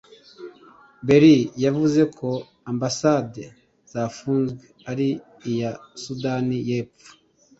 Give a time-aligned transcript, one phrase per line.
[1.05, 2.29] Beyle yavuze ko
[2.71, 3.43] ambasade
[3.91, 5.07] zafunzwe ari
[5.51, 7.09] iya Sudani y’Epfo